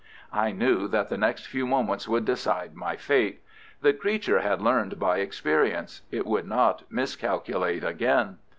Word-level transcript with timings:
I 0.33 0.51
knew 0.51 0.87
that 0.87 1.09
the 1.09 1.17
next 1.19 1.45
few 1.45 1.67
moments 1.67 2.07
would 2.07 2.25
decide 2.25 2.73
my 2.75 2.95
fate. 2.95 3.43
The 3.83 3.93
creature 3.93 4.39
had 4.39 4.59
learned 4.59 4.97
by 4.97 5.19
experience. 5.19 6.01
It 6.09 6.25
would 6.25 6.47
not 6.47 6.81
miscalculate 6.91 7.83
again. 7.83 8.39